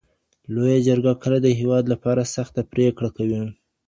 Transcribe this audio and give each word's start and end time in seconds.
لویه 0.53 0.79
جرګه 0.87 1.13
کله 1.23 1.37
د 1.41 1.47
هیواد 1.59 1.83
لپاره 1.93 2.31
سخته 2.35 2.61
پرېکړه 2.71 3.09
کوي؟ 3.17 3.41